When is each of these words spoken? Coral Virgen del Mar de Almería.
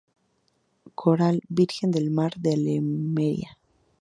Coral 0.95 1.37
Virgen 1.51 1.91
del 1.91 2.09
Mar 2.09 2.33
de 2.41 2.49
Almería. 2.55 3.51